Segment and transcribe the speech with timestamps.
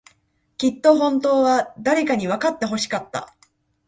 [0.57, 3.35] きっと、本当は、誰かにわかってほしかった。